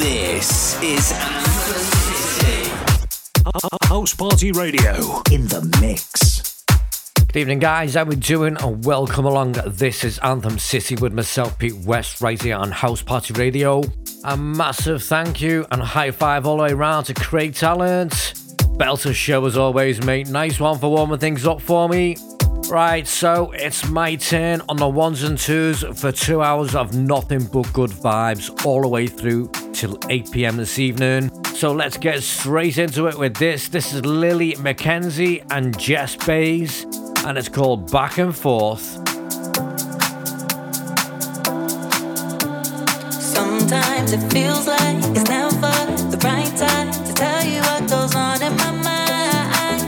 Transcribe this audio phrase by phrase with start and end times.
[0.00, 1.82] This is Anthem
[2.40, 2.70] City.
[3.84, 4.94] House Party Radio
[5.30, 6.64] in the mix.
[7.26, 7.92] Good evening, guys.
[7.92, 8.56] How we doing?
[8.62, 9.56] And welcome along.
[9.66, 13.82] This is Anthem City with myself, Pete West, right here on House Party Radio.
[14.24, 18.12] A massive thank you and high five all the way around to Craig Talent.
[18.78, 20.28] Belter show as always, mate.
[20.28, 22.16] Nice one for warming things up for me.
[22.70, 27.44] Right, so it's my turn on the ones and twos for two hours of nothing
[27.44, 29.50] but good vibes all the way through
[29.80, 31.30] till 8 pm this evening.
[31.54, 33.68] So let's get straight into it with this.
[33.68, 36.84] This is Lily McKenzie and Jess Bays,
[37.24, 38.82] and it's called Back and Forth.
[43.22, 45.72] Sometimes it feels like it's never
[46.12, 49.80] the right time to tell you what goes on in my mind.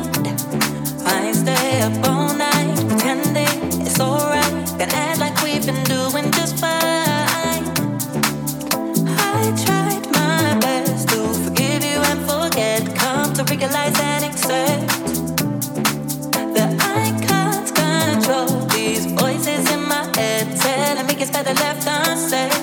[1.07, 4.53] I stay up all night pretending it's alright.
[4.79, 5.32] Can act like
[13.65, 14.91] and accept
[16.81, 22.62] I can't control these voices in my head telling me it's better left unsaid.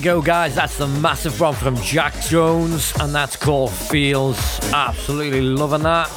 [0.00, 0.54] We go, guys.
[0.54, 4.38] That's the massive one from Jack Jones, and that's called Feels.
[4.72, 6.08] Absolutely loving that.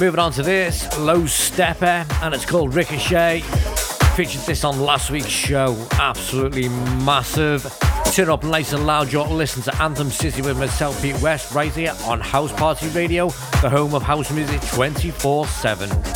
[0.00, 3.40] Moving on to this, Low Steppa, and it's called Ricochet.
[4.14, 5.76] Featured this on last week's show.
[5.92, 6.70] Absolutely
[7.04, 7.66] massive.
[8.14, 9.12] Turn up nice and loud.
[9.12, 13.26] You're listen to Anthem City with myself, Pete West, right here on House Party Radio,
[13.60, 16.15] the home of house music 24 7.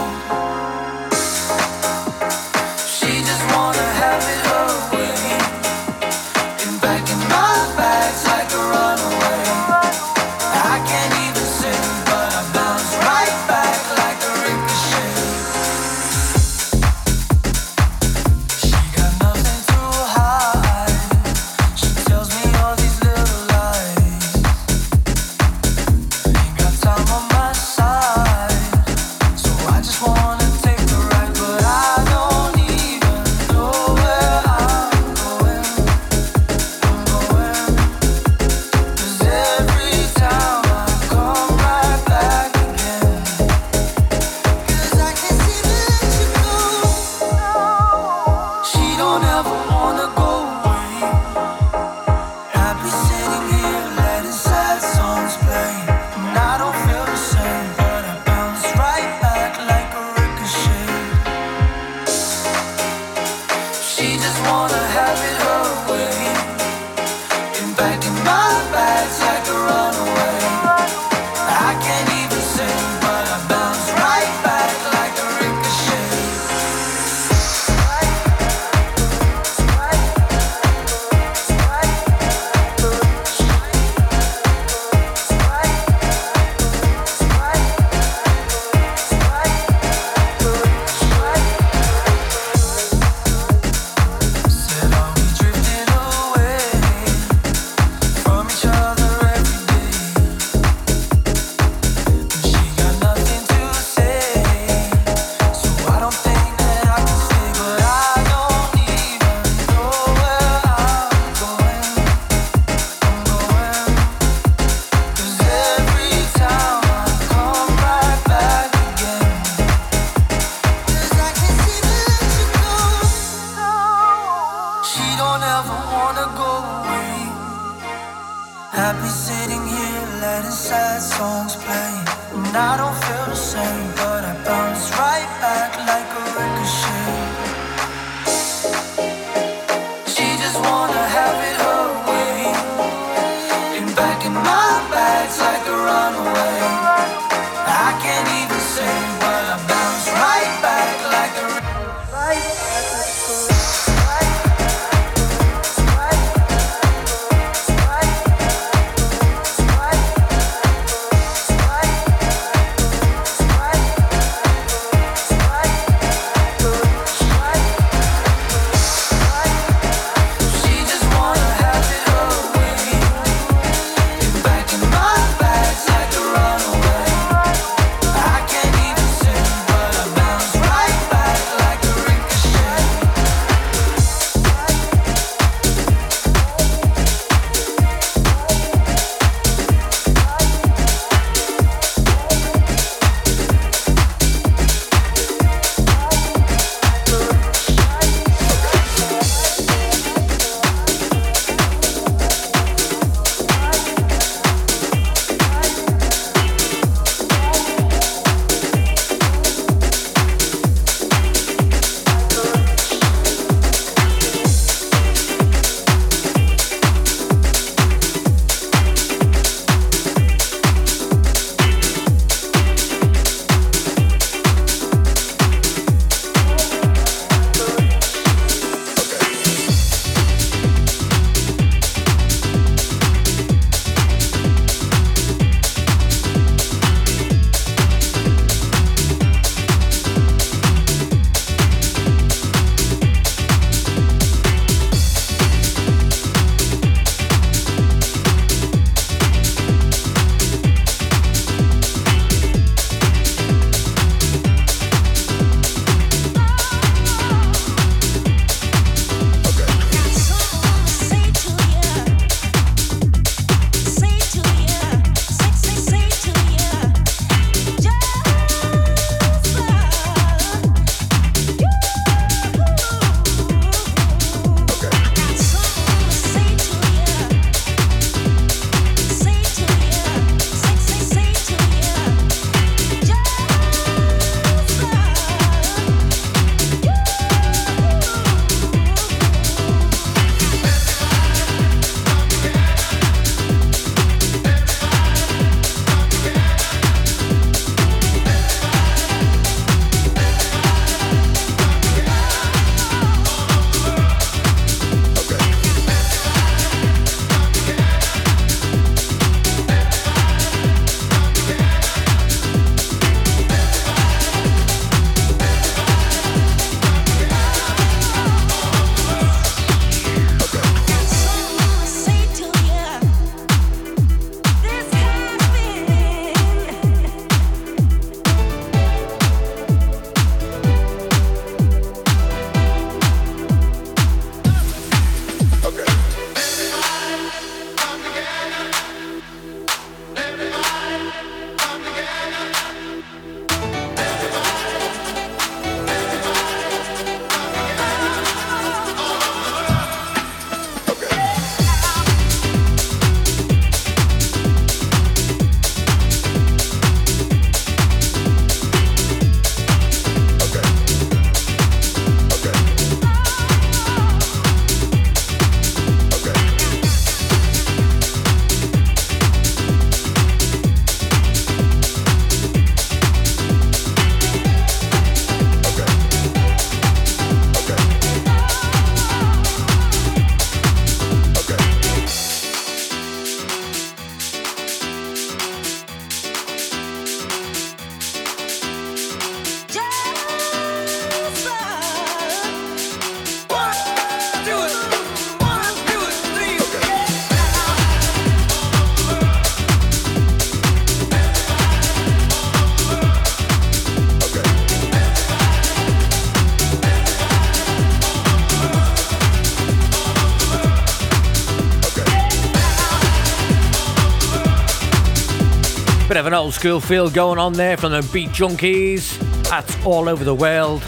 [416.21, 419.17] of an old school feel going on there from the Beat Junkies.
[419.49, 420.83] That's all over the world.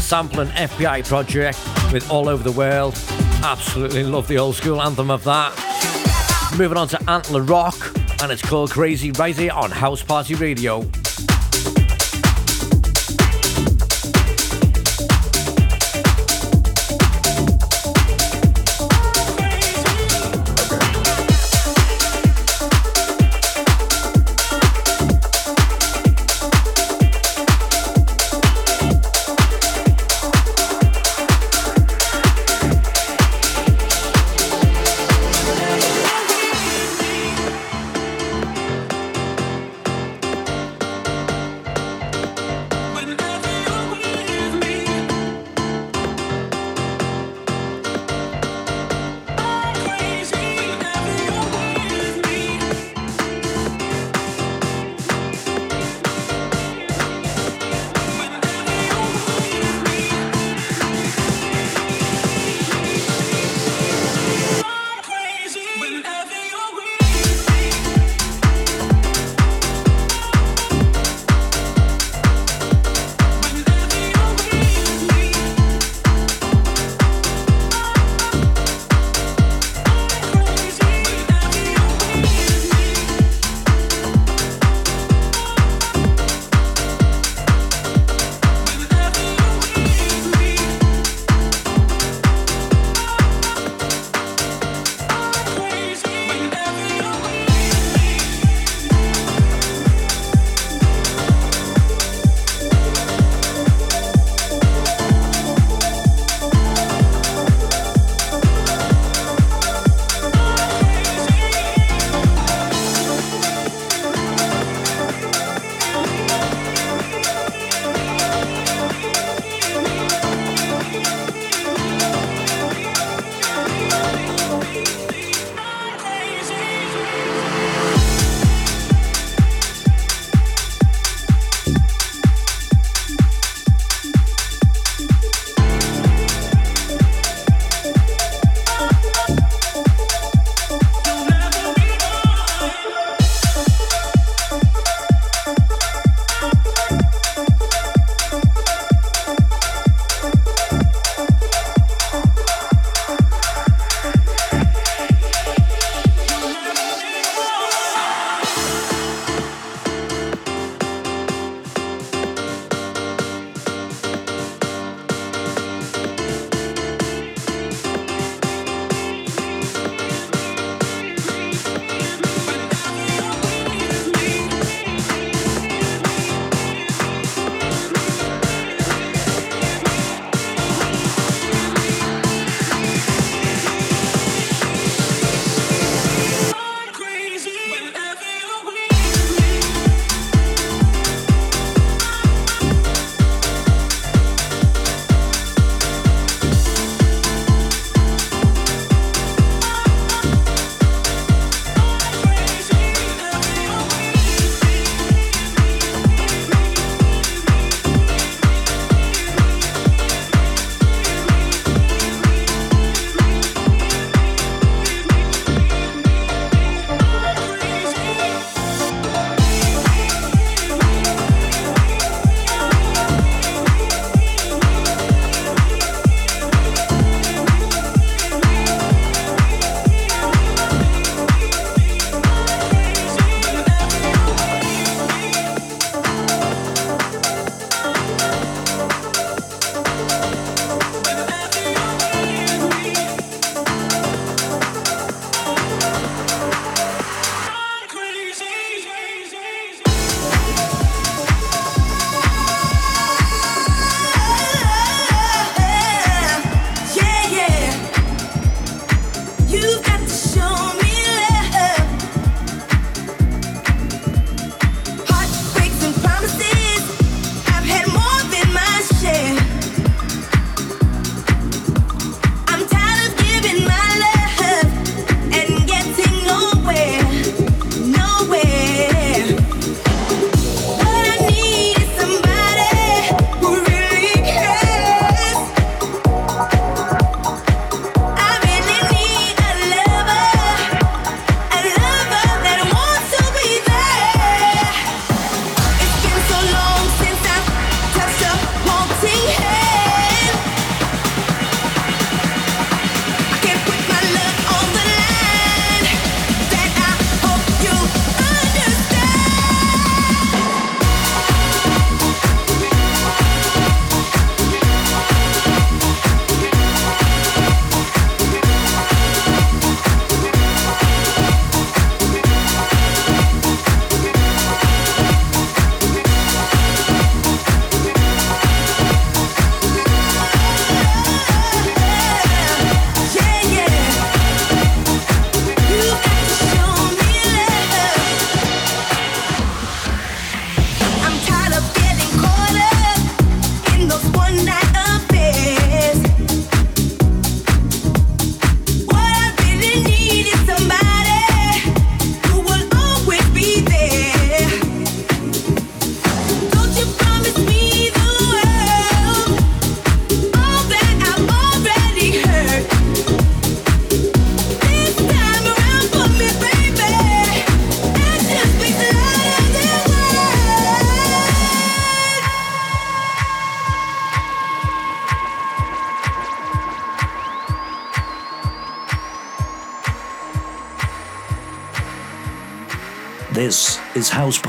[0.00, 1.58] Sampling FPI project
[1.92, 2.94] with all over the world.
[3.44, 5.52] Absolutely love the old school anthem of that.
[6.56, 7.76] Moving on to Antler Rock,
[8.22, 10.88] and it's called Crazy Rising on House Party Radio.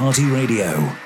[0.10, 0.99] Party Radio.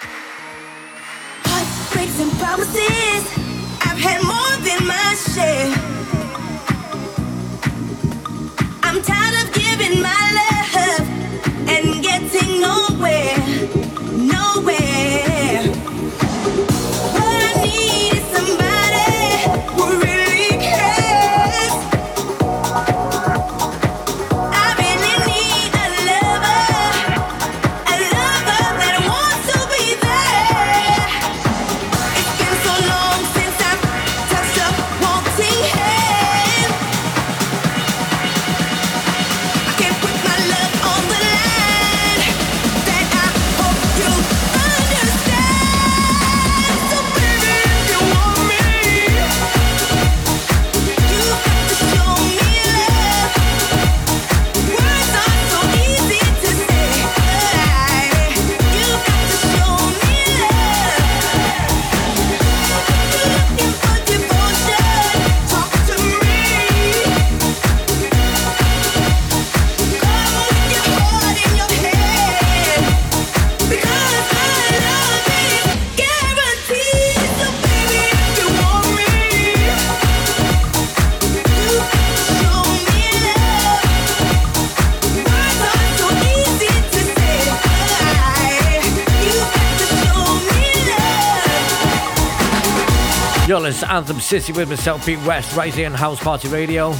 [93.54, 96.92] Anthem City with myself, Pete West, right here on House Party Radio.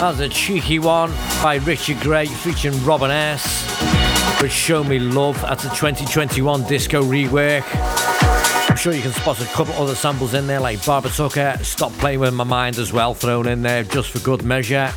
[0.00, 1.10] That's a cheeky one
[1.42, 3.68] by Richard Gray featuring Robin S.
[4.40, 5.38] With Show Me Love.
[5.42, 7.64] That's a 2021 disco rework.
[8.70, 11.92] I'm sure you can spot a couple other samples in there, like Barbara Tucker, Stop
[11.92, 14.90] Playing With My Mind as well, thrown in there just for good measure.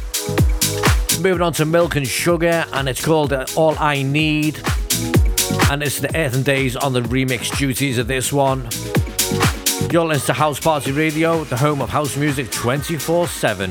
[1.20, 4.62] Moving on to Milk and Sugar, and it's called uh, All I Need.
[5.70, 8.70] And it's the Earth n Days on the remix duties of this one.
[9.94, 13.70] You're listening to House Party Radio, the home of house music 24 7.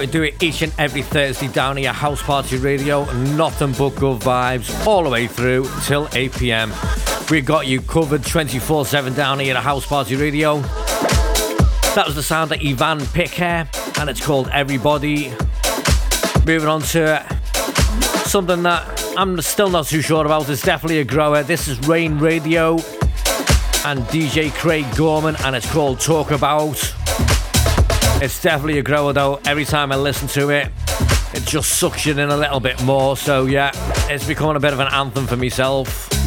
[0.00, 3.04] We do it each and every Thursday down here, House Party Radio.
[3.34, 6.72] Nothing but good vibes all the way through till 8 pm.
[7.30, 10.60] We got you covered 24 7 down here at House Party Radio.
[11.94, 15.34] That was the sound of Ivan Picker, and it's called Everybody.
[16.46, 17.22] Moving on to
[18.24, 20.48] something that I'm still not too sure about.
[20.48, 21.42] It's definitely a grower.
[21.42, 22.76] This is Rain Radio
[23.84, 26.99] and DJ Craig Gorman, and it's called Talk About.
[28.22, 29.40] It's definitely a grower though.
[29.46, 30.70] Every time I listen to it,
[31.32, 33.16] it just sucks you in a little bit more.
[33.16, 33.70] So yeah,
[34.10, 36.19] it's becoming a bit of an anthem for myself.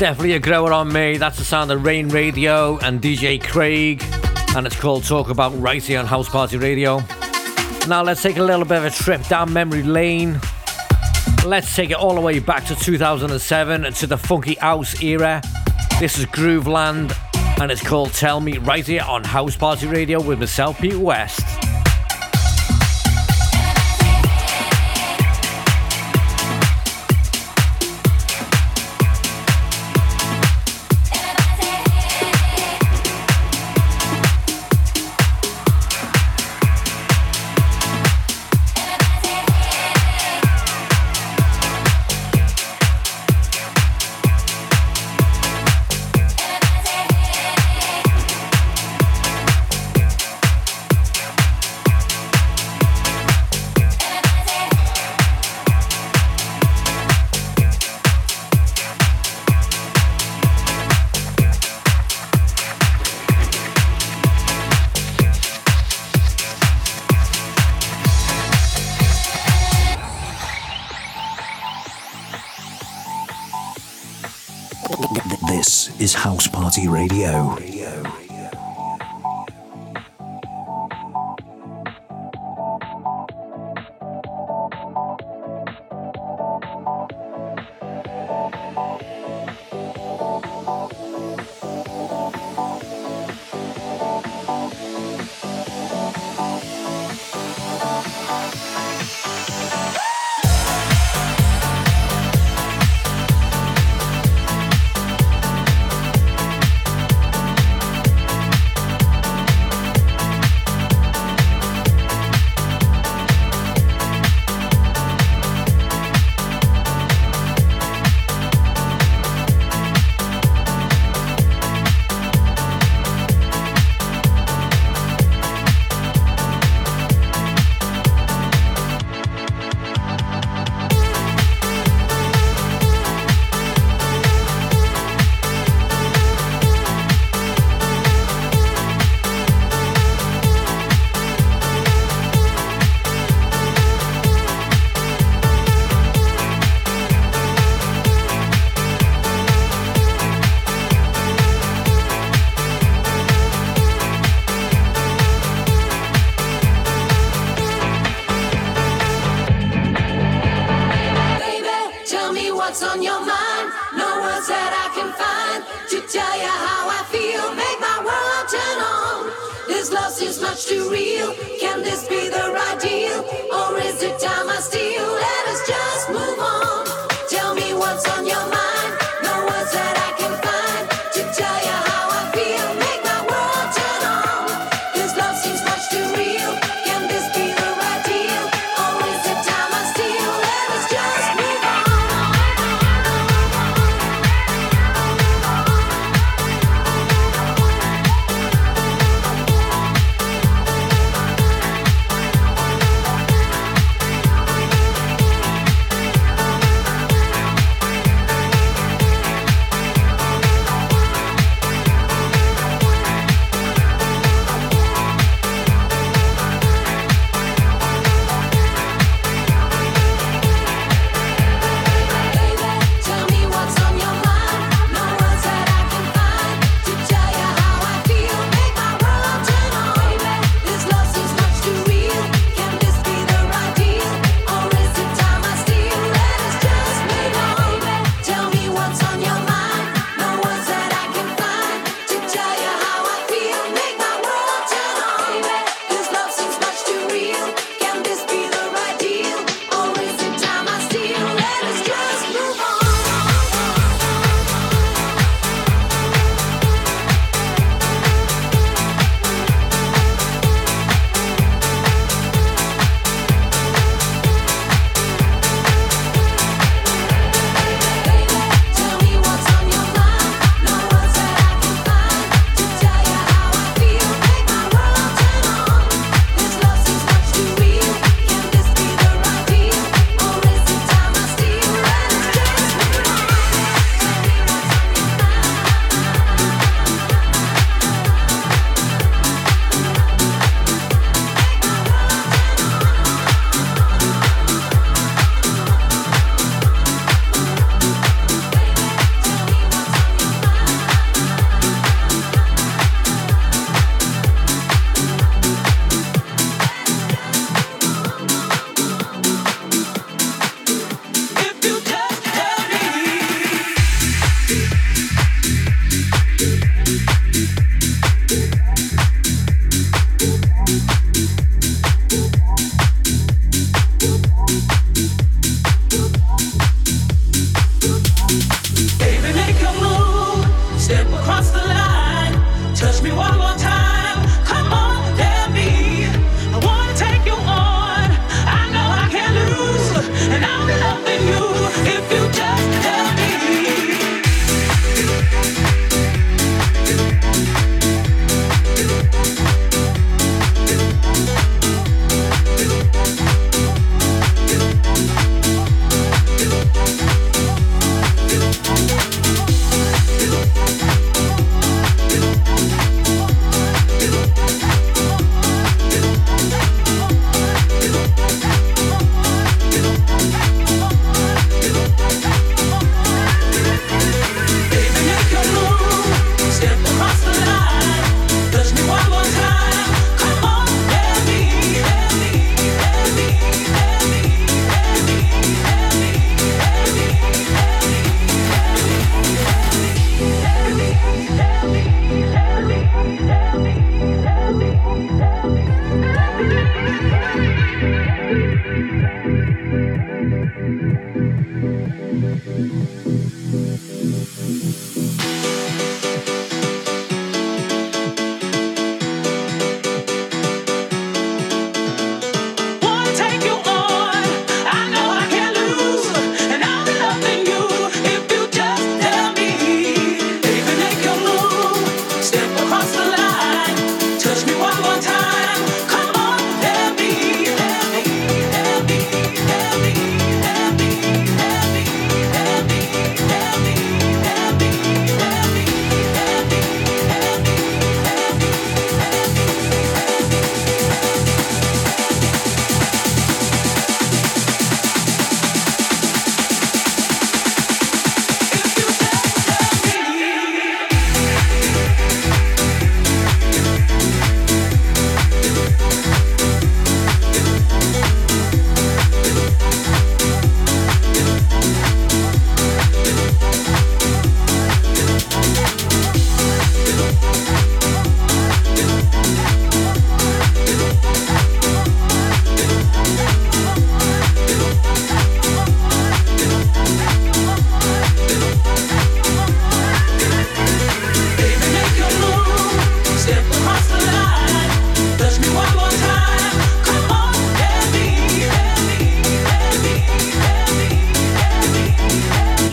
[0.00, 1.18] Definitely a grower on me.
[1.18, 4.02] That's the sound of Rain Radio and DJ Craig,
[4.56, 7.02] and it's called Talk About right here on House Party Radio.
[7.86, 10.40] Now let's take a little bit of a trip down memory lane.
[11.44, 15.42] Let's take it all the way back to 2007 and to the funky house era.
[15.98, 17.14] This is Grooveland,
[17.60, 21.42] and it's called Tell Me right here on House Party Radio with myself, Pete West.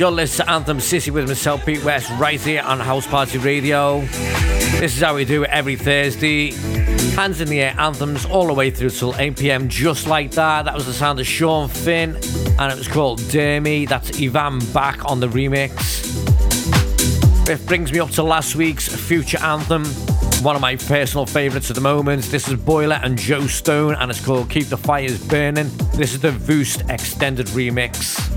[0.08, 4.00] You're listening to Anthem City with myself, Pete West, right here on House Party Radio.
[4.80, 6.52] This is how we do it every Thursday.
[7.18, 10.64] Hands in the air anthems all the way through till 8 pm, just like that.
[10.64, 12.16] That was the sound of Sean Finn,
[12.58, 13.86] and it was called Dermy.
[13.86, 15.76] That's Ivan back on the remix.
[17.50, 19.84] It brings me up to last week's future anthem,
[20.42, 22.24] one of my personal favourites at the moment.
[22.24, 25.70] This is Boiler and Joe Stone, and it's called Keep the Fires Burning.
[25.96, 28.37] This is the Voost extended remix.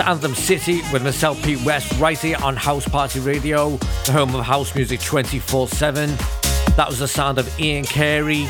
[0.00, 3.76] To Anthem City with myself, Pete West, right here on House Party Radio,
[4.06, 6.08] the home of house music 24 7.
[6.76, 8.46] That was the sound of Ian Carey,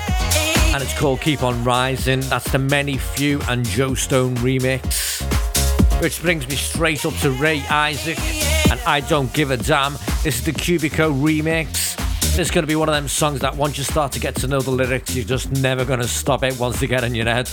[0.72, 2.20] and it's called Keep On Rising.
[2.20, 5.22] That's the Many Few and Joe Stone remix.
[6.00, 8.20] Which brings me straight up to Ray Isaac
[8.70, 9.94] and I Don't Give a Damn.
[10.22, 11.98] This is the Cubico remix.
[12.38, 14.46] Is going to be one of them songs that once you start to get to
[14.46, 17.26] know the lyrics, you're just never going to stop it once they get in your
[17.26, 17.50] head.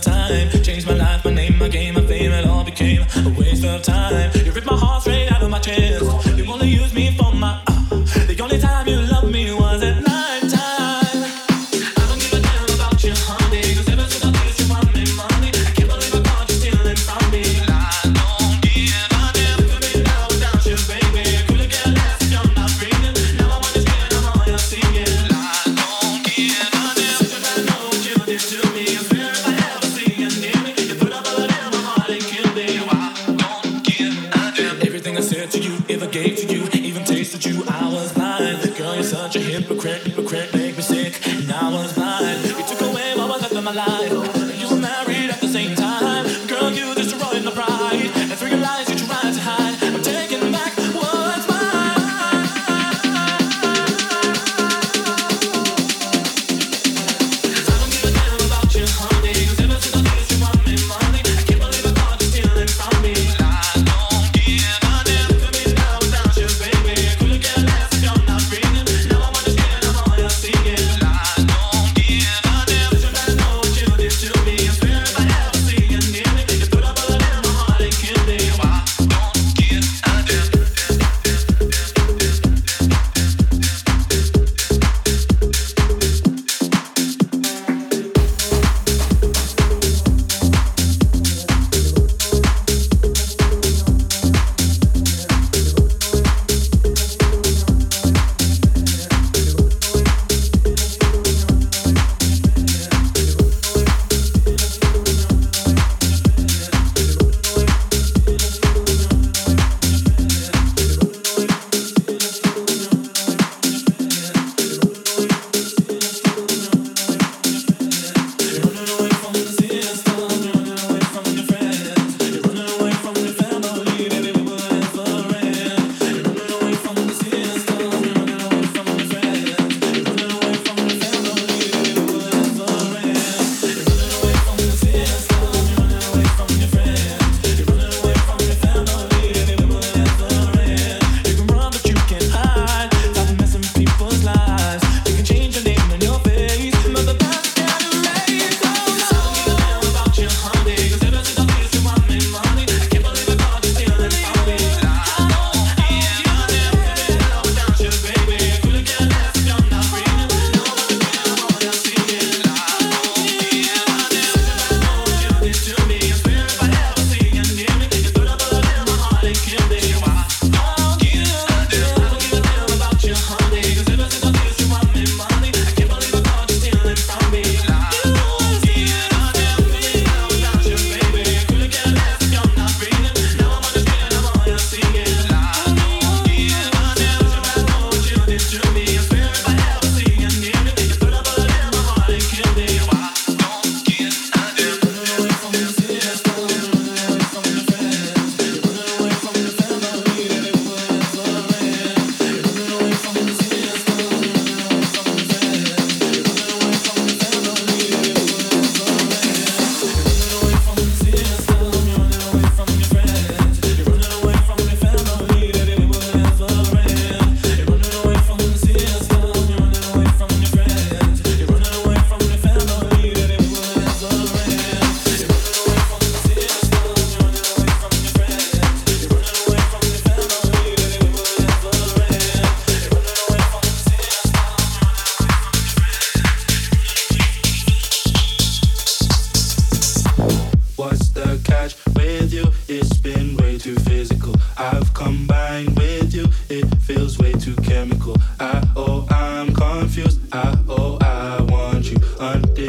[0.00, 0.29] time.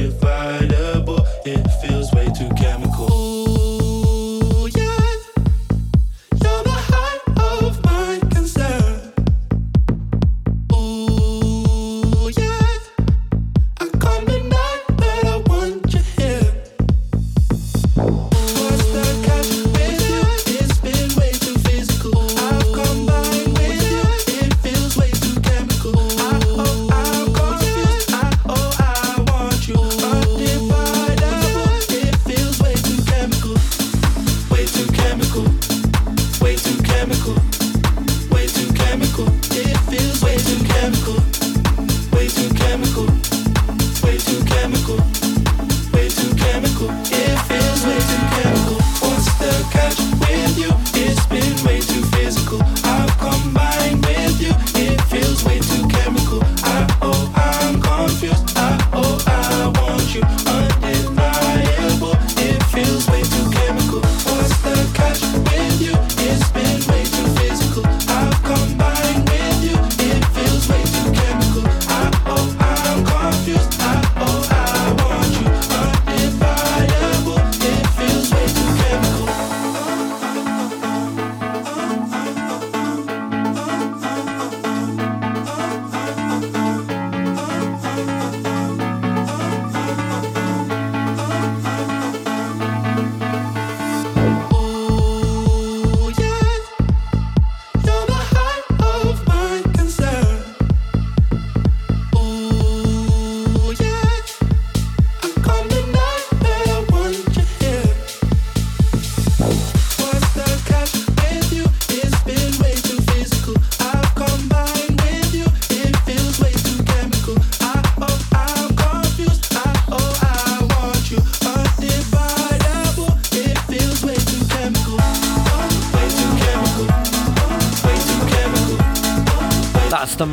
[0.02, 0.91] to find a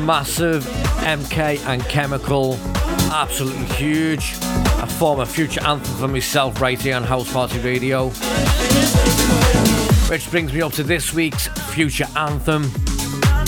[0.09, 0.65] massive
[1.05, 2.55] MK and Chemical,
[3.13, 4.33] absolutely huge.
[4.81, 8.09] A former future anthem for myself right here on House Party Radio.
[10.09, 12.71] Which brings me up to this week's future anthem.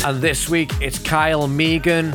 [0.04, 2.12] And this week it's Kyle Megan.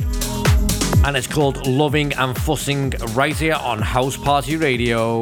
[1.04, 5.22] And it's called Loving and Fussing right here on House Party Radio.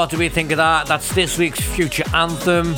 [0.00, 0.86] What do we think of that?
[0.86, 2.72] That's this week's future anthem.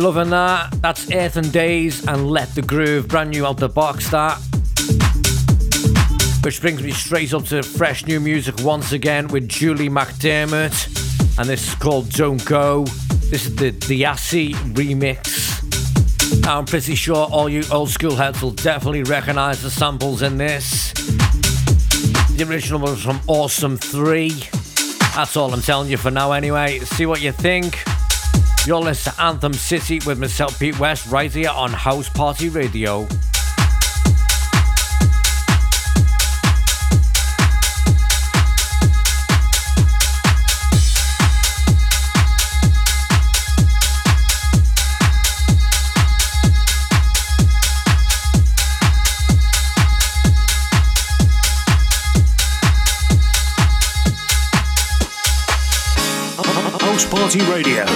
[0.01, 0.71] loving that.
[0.81, 4.37] That's Earth n Days and Let the Groove, brand new out the box that.
[6.43, 11.39] Which brings me straight up to fresh new music once again with Julie McDermott.
[11.39, 12.83] And this is called Don't Go.
[13.31, 15.65] This is the Diassi remix.
[16.47, 20.93] I'm pretty sure all you old school heads will definitely recognize the samples in this.
[20.93, 24.29] The original was from Awesome 3.
[25.15, 26.79] That's all I'm telling you for now, anyway.
[26.79, 27.88] See what you think.
[28.69, 33.07] You're listening to Anthem City with myself, Pete West, right here on House Party Radio.
[57.09, 57.88] Party Radio.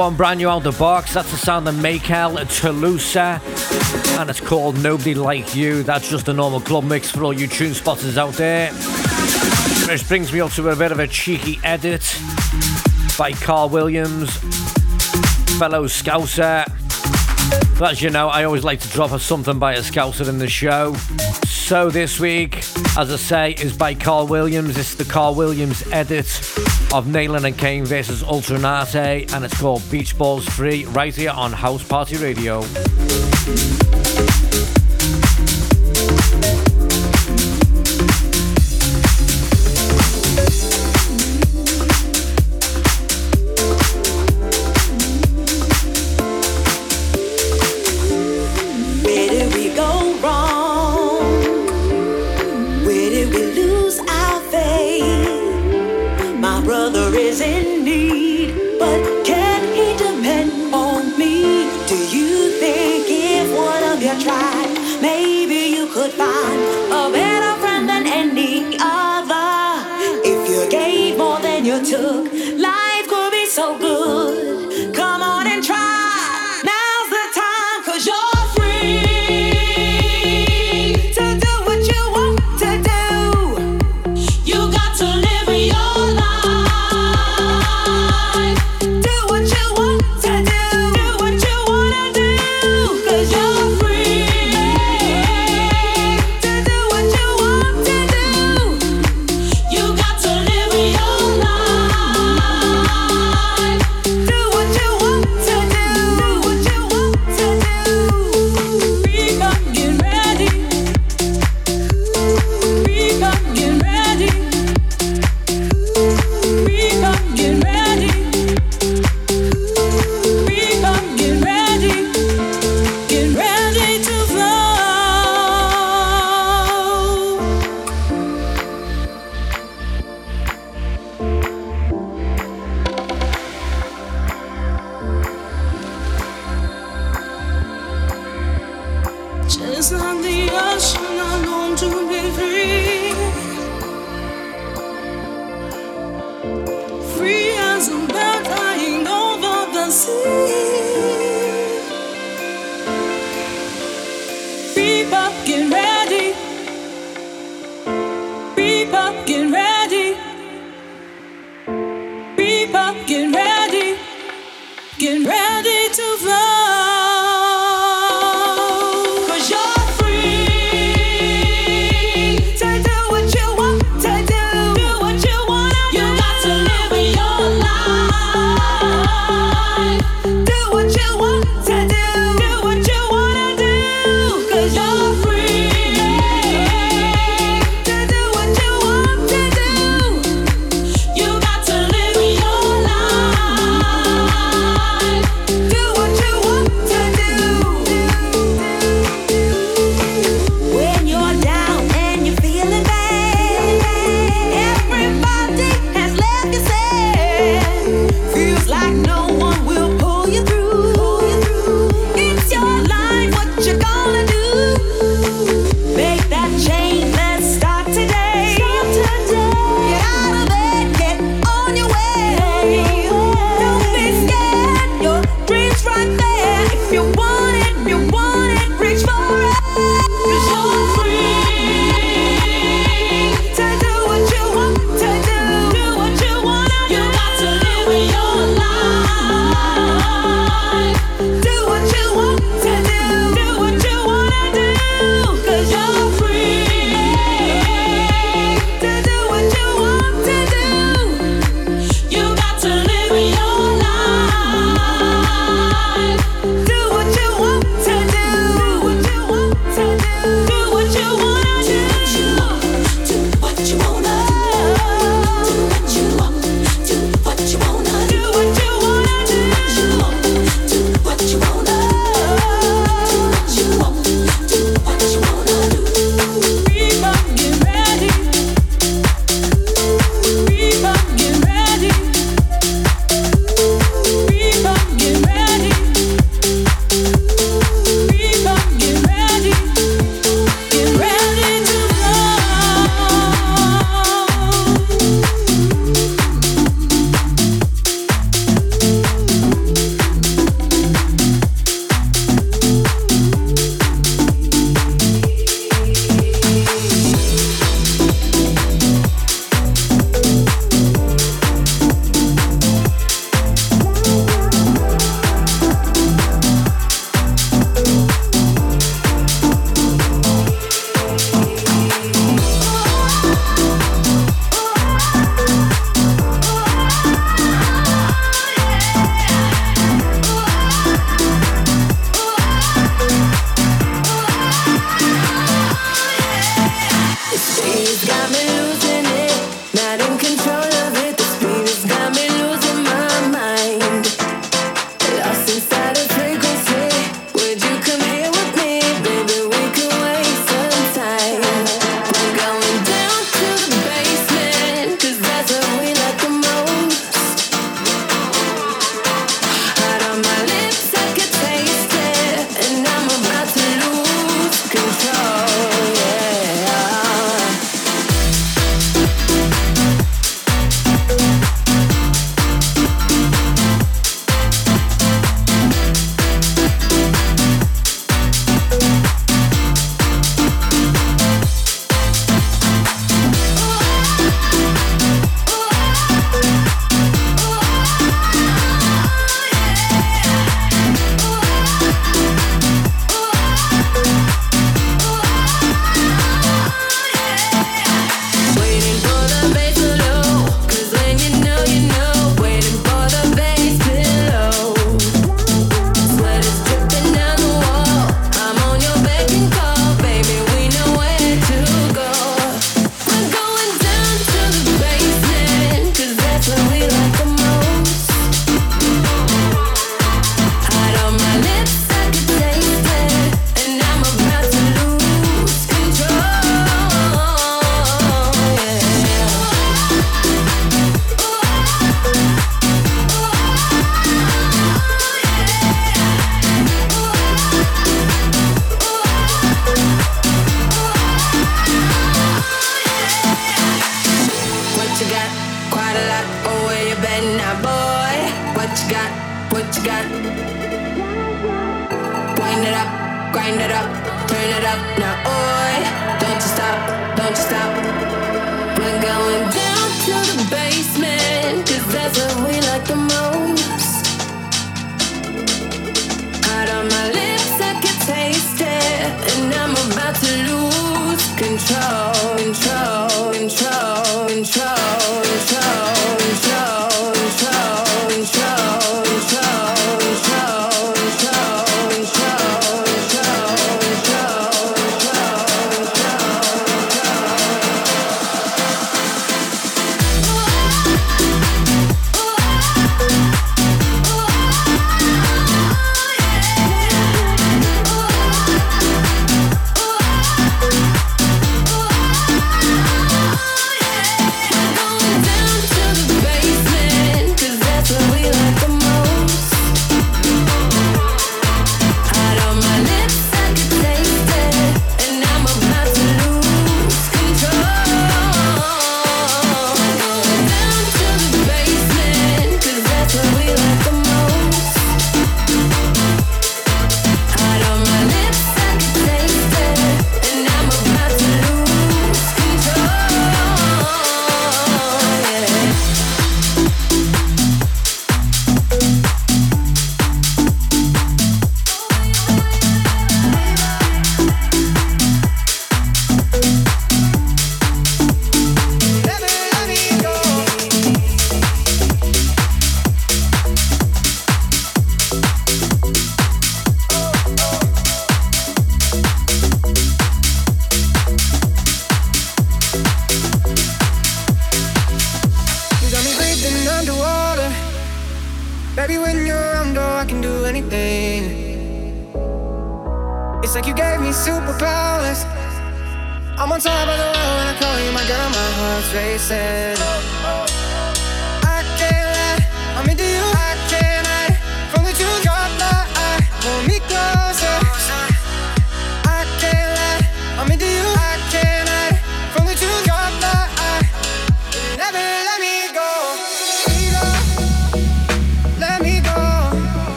[0.00, 1.12] One brand new out the box.
[1.12, 3.16] That's the sound of Makel Toulouse.
[4.18, 5.82] And it's called Nobody Like You.
[5.82, 8.72] That's just a normal club mix for all you tune spotters out there.
[9.86, 12.18] Which brings me up to a bit of a cheeky edit
[13.18, 14.34] by Carl Williams,
[15.58, 16.64] fellow Scouser.
[17.78, 20.38] But as you know, I always like to drop a something by a Scouser in
[20.38, 20.94] the show.
[21.44, 22.56] So this week,
[22.96, 24.78] as I say, is by Carl Williams.
[24.78, 26.26] It's the Carl Williams edit
[26.92, 31.30] of Nalin and Kane versus Ultra Naté, and it's called Beach Balls Free, right here
[31.30, 32.60] on House Party Radio.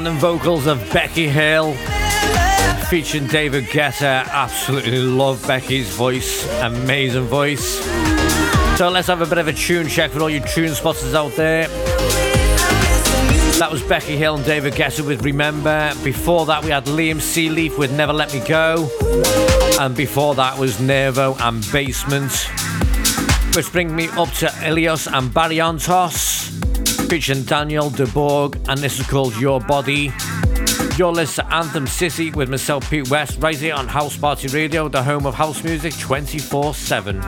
[0.00, 1.74] Outstanding vocals of Becky Hill
[2.88, 4.26] featuring David Guetta.
[4.30, 6.48] Absolutely love Becky's voice.
[6.62, 7.84] Amazing voice.
[8.78, 11.32] So let's have a bit of a tune check for all you tune spotters out
[11.32, 11.68] there.
[13.58, 15.92] That was Becky Hill and David Guetta with Remember.
[16.02, 18.88] Before that, we had Liam Sealeaf with Never Let Me Go.
[19.78, 22.32] And before that was Nervo and Basement.
[23.54, 26.29] Which brings me up to Illyus and Barrientos,
[27.10, 30.12] featuring Daniel DeBorg, and this is called Your Body.
[30.96, 34.88] You're listening to Anthem City with myself, Pete West, right here on House Party Radio,
[34.88, 37.20] the home of house music 24 7.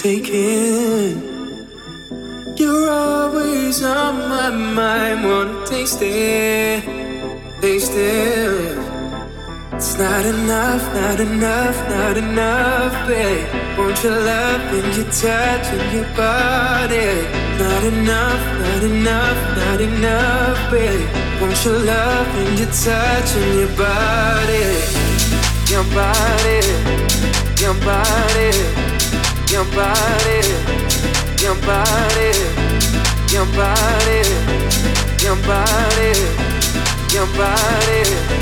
[0.00, 1.14] Take it.
[2.58, 5.24] You're always on my mind.
[5.28, 6.82] Wanna taste it,
[7.60, 8.78] taste it.
[9.74, 13.46] It's not enough, not enough, not enough, babe.
[13.76, 17.10] Want your love and your touch and your body.
[17.60, 21.08] Not enough, not enough, not enough, babe.
[21.42, 24.64] Want your love and your touch and your body.
[25.72, 26.60] Your body,
[27.60, 28.89] your body,
[29.50, 30.40] your body,
[31.42, 32.30] your body,
[33.32, 34.22] your body,
[35.22, 36.12] your body,
[37.12, 38.40] your body.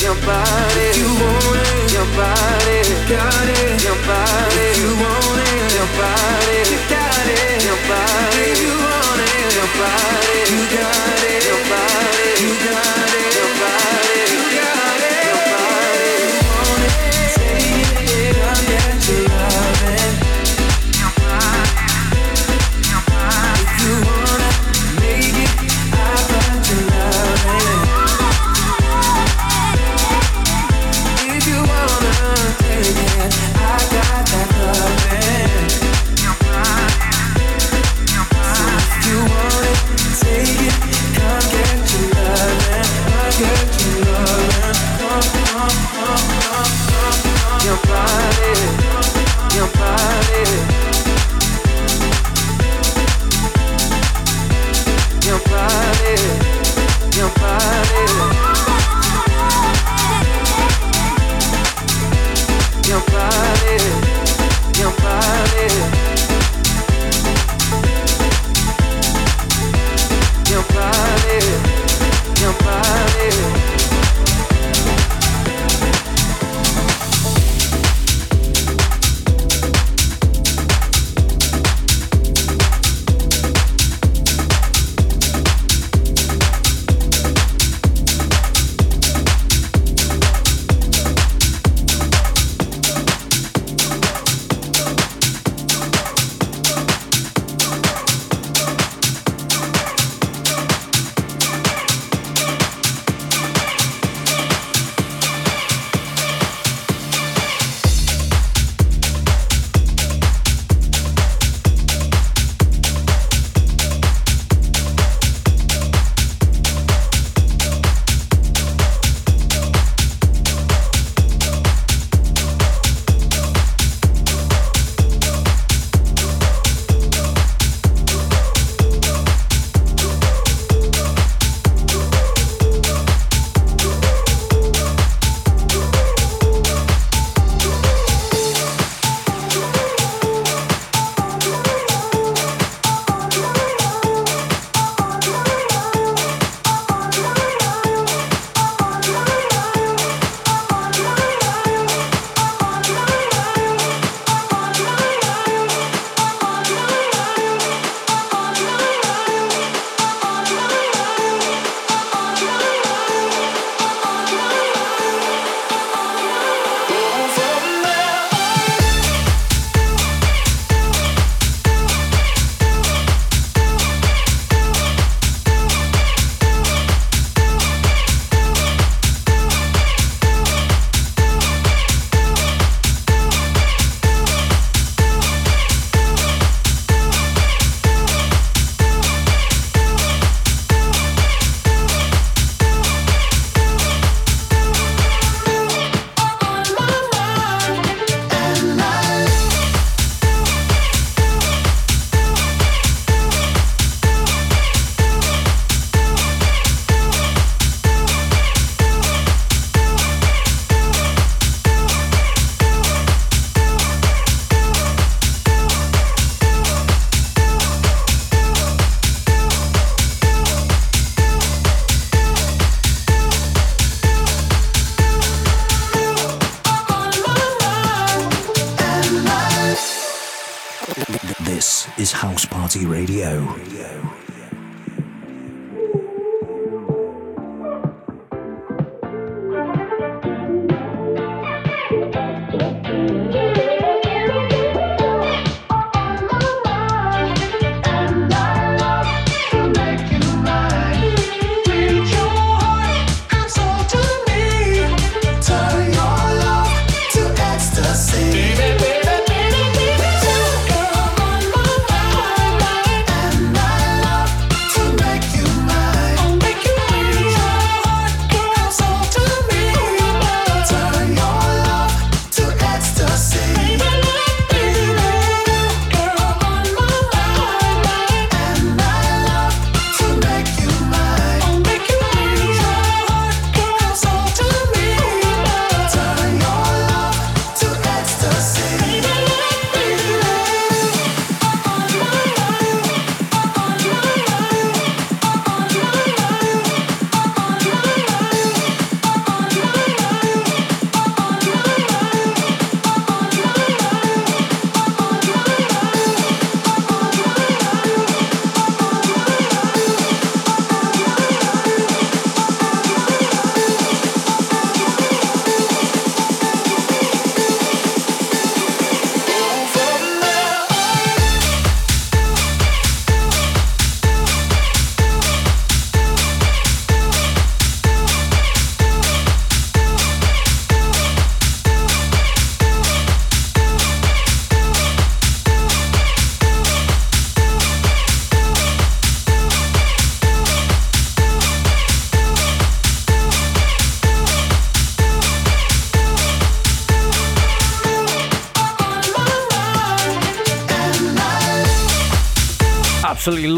[0.00, 2.78] Your body, if you want it, your body,
[3.10, 3.82] got it.
[3.82, 7.64] Your body, if you want it, your body, you got it.
[7.66, 11.44] Your body, if you want it, your body, you got it.
[11.50, 13.57] Your body, you got it.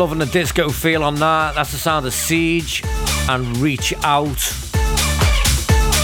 [0.01, 1.57] Loving the disco feel on that.
[1.57, 2.83] That's the sound of Siege
[3.29, 4.41] and Reach Out.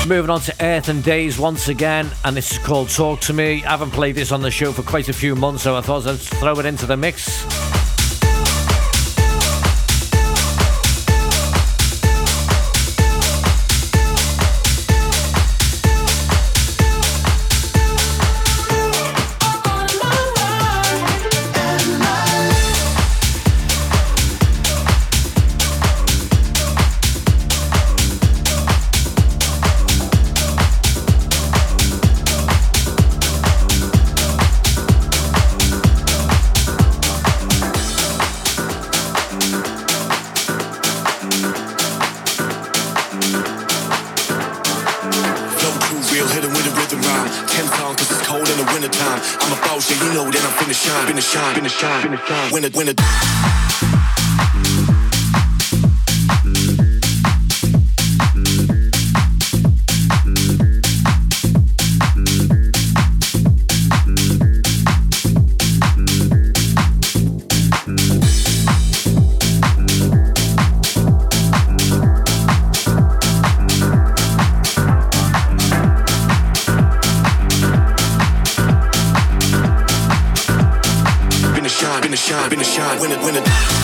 [0.06, 3.64] Moving on to Earth n Days once again, and this is called Talk to Me.
[3.64, 6.06] I haven't played this on the show for quite a few months, so I thought
[6.06, 7.25] I'd throw it into the mix.
[51.16, 52.52] Finna shine, finna shine, finna shine.
[52.52, 53.95] When it, when it.
[82.76, 83.12] Shine, shine.
[83.12, 83.75] It, when it.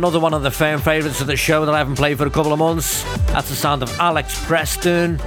[0.00, 2.30] Another one of the fan favourites of the show that I haven't played for a
[2.30, 3.02] couple of months.
[3.26, 5.20] That's the sound of Alex Preston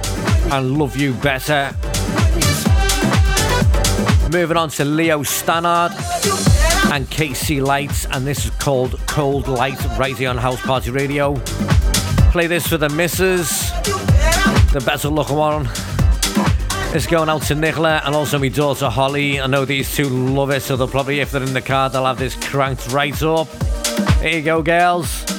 [0.50, 1.72] and Love You Better.
[4.32, 5.92] Moving on to Leo Stannard
[6.92, 11.36] and KC Lights, and this is called Cold Light right here on House Party Radio.
[12.32, 13.70] Play this for the missus,
[14.72, 15.68] the better looking one.
[16.96, 19.40] It's going out to Nicola and also my daughter Holly.
[19.40, 22.06] I know these two love it, so they'll probably, if they're in the car, they'll
[22.06, 23.46] have this cranked right up.
[24.24, 25.33] There you go, girls.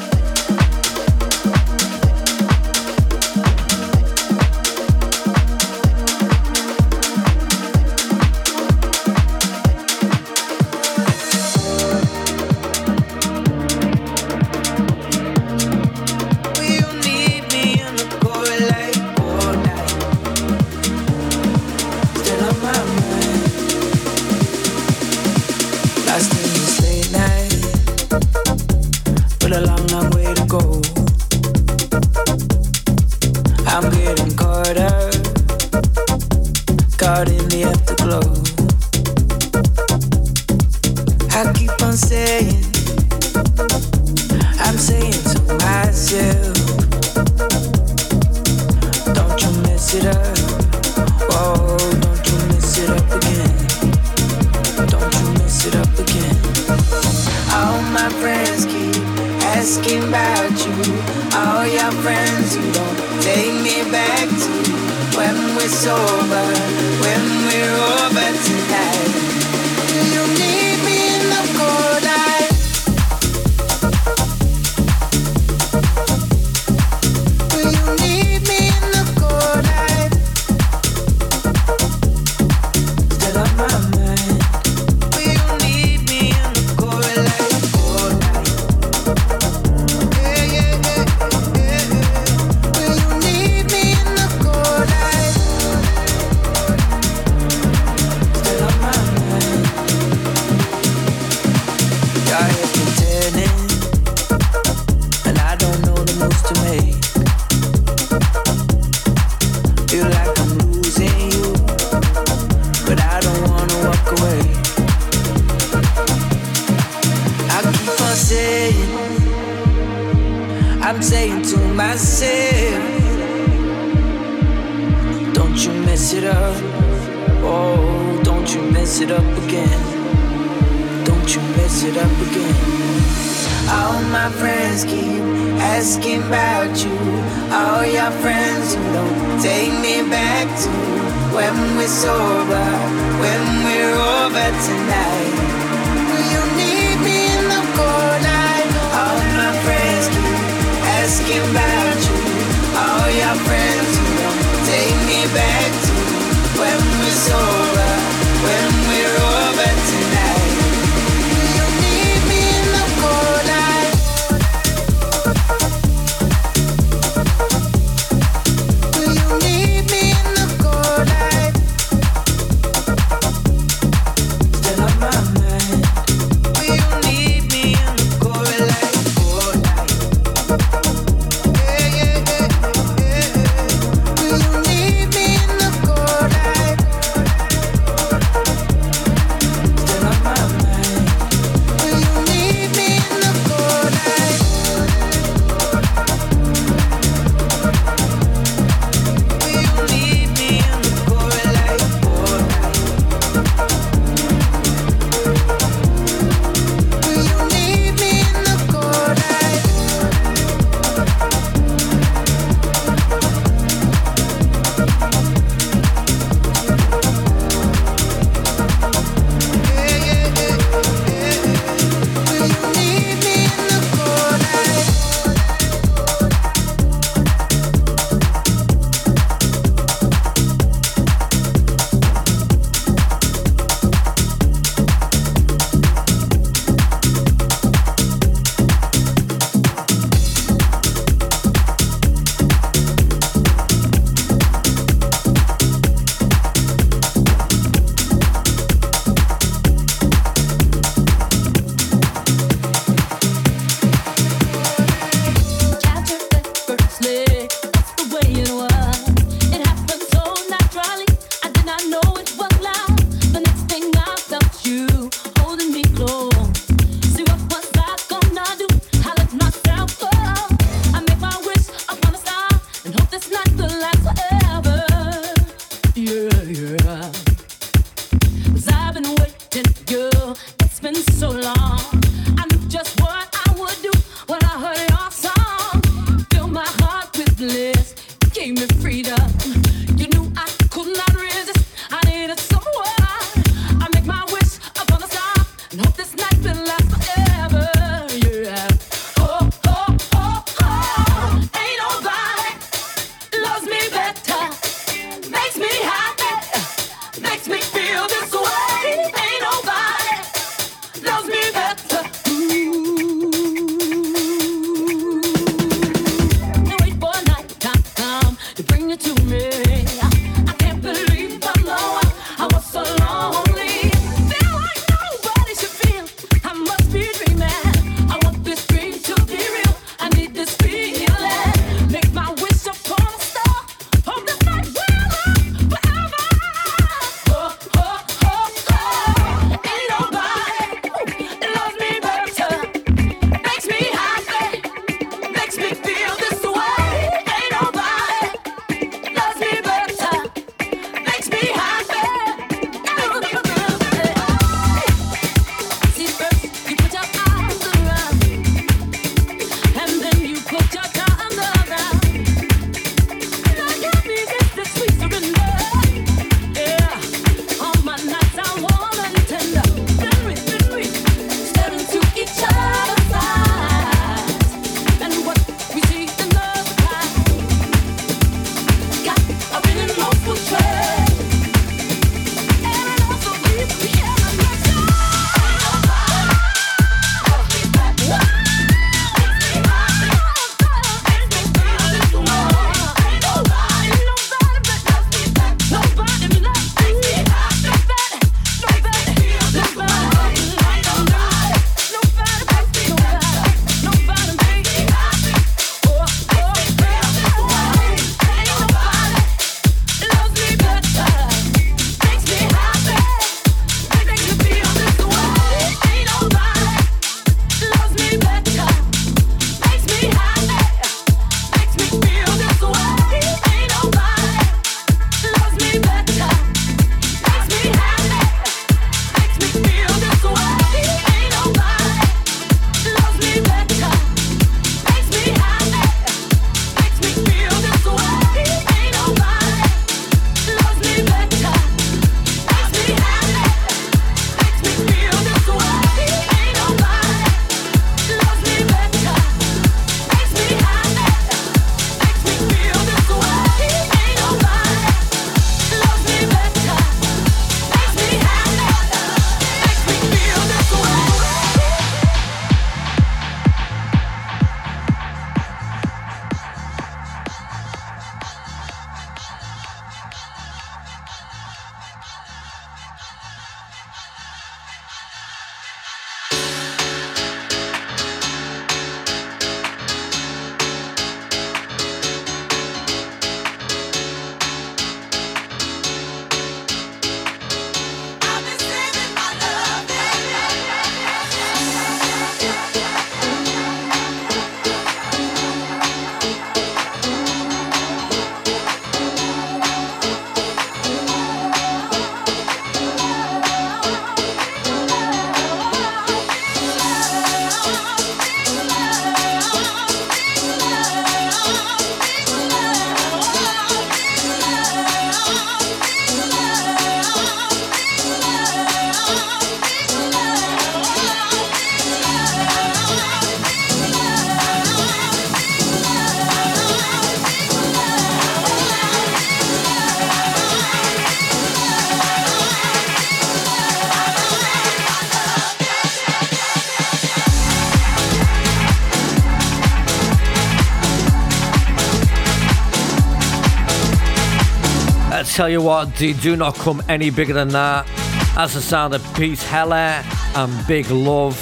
[545.45, 547.85] Tell you what, they do not come any bigger than that.
[548.34, 550.03] That's the sound of Pete Heller
[550.35, 551.38] and Big Love.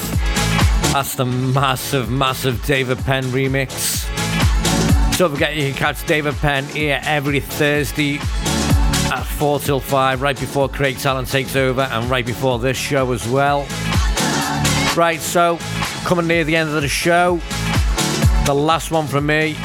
[0.91, 4.05] That's the massive, massive David Penn remix.
[5.17, 8.17] Don't forget you can catch David Penn here every Thursday
[9.09, 13.09] at 4 till 5, right before Craig Talon takes over and right before this show
[13.13, 13.65] as well.
[14.97, 15.59] Right, so
[16.03, 17.39] coming near the end of the show,
[18.45, 19.55] the last one from me.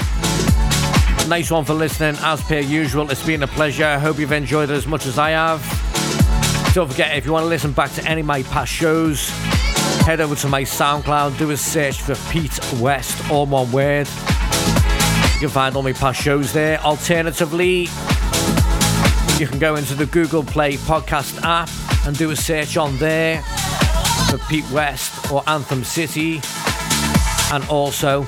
[1.28, 3.10] Nice one for listening, as per usual.
[3.10, 3.84] It's been a pleasure.
[3.84, 5.60] I hope you've enjoyed it as much as I have.
[6.72, 9.28] Don't forget, if you want to listen back to any of my past shows,
[10.06, 14.08] head over to my SoundCloud, do a search for Pete West, all one word.
[15.34, 16.78] You can find all my past shows there.
[16.78, 17.88] Alternatively,
[19.38, 21.68] you can go into the Google Play podcast app
[22.06, 23.42] and do a search on there
[24.30, 26.40] for Pete West or Anthem City,
[27.52, 28.26] and also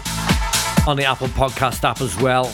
[0.86, 2.52] on the Apple Podcast app as well.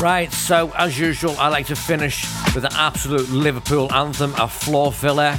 [0.00, 4.92] Right, so as usual, I like to finish with an absolute Liverpool anthem, a floor
[4.92, 5.38] filler.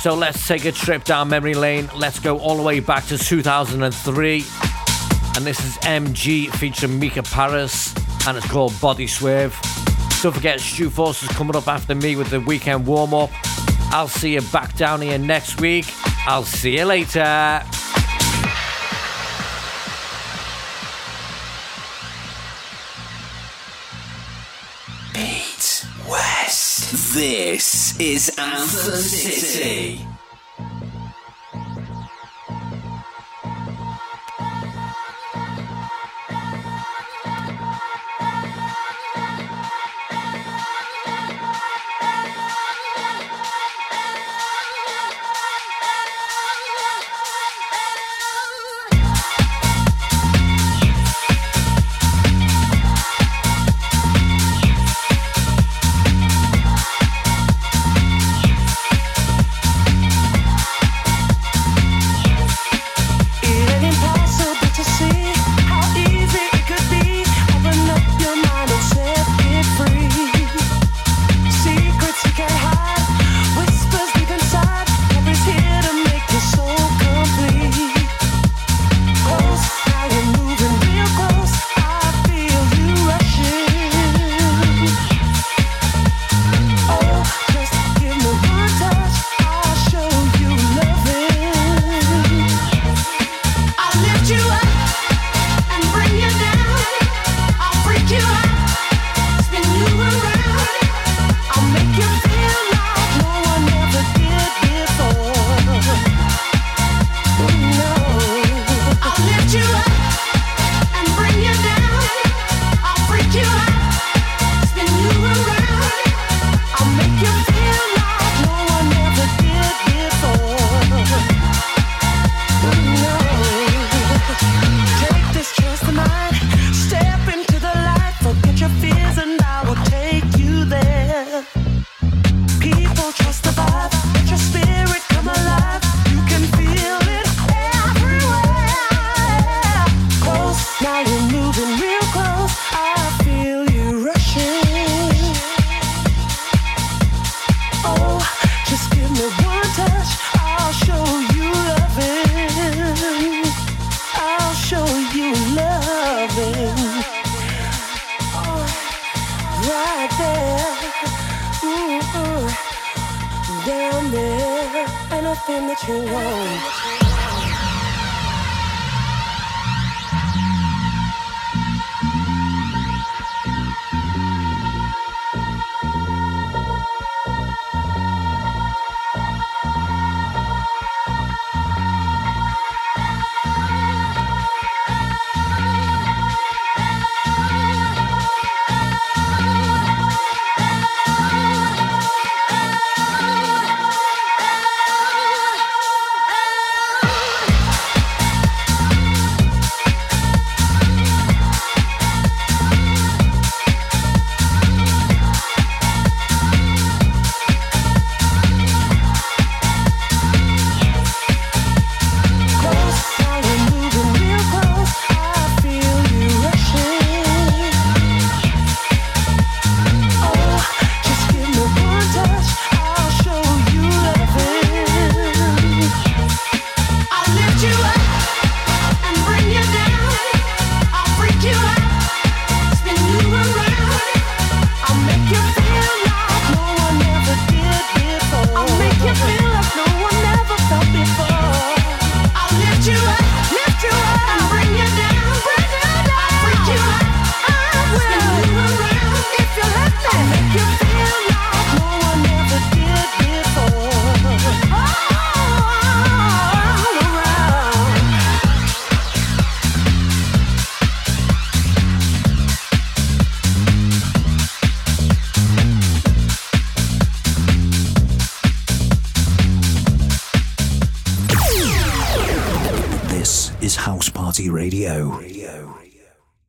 [0.00, 1.88] So let's take a trip down memory lane.
[1.96, 4.44] Let's go all the way back to 2003.
[5.36, 7.94] And this is MG featuring Mika Paris,
[8.26, 9.58] and it's called Body Swerve.
[10.22, 13.30] Don't forget, Stu Force is coming up after me with the weekend warm up.
[13.90, 15.86] I'll see you back down here next week.
[16.26, 17.62] I'll see you later.
[27.20, 30.09] This is Anthem City.